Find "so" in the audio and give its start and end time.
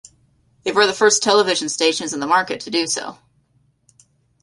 2.87-3.19